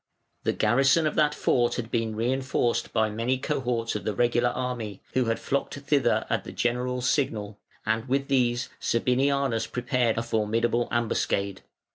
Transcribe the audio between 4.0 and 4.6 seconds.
the regular